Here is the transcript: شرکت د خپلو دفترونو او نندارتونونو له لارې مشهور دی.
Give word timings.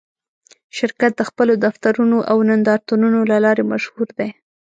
شرکت 0.77 1.11
د 1.17 1.21
خپلو 1.29 1.53
دفترونو 1.65 2.17
او 2.31 2.37
نندارتونونو 2.49 3.19
له 3.31 3.37
لارې 3.45 3.63
مشهور 3.71 4.07
دی. 4.17 4.29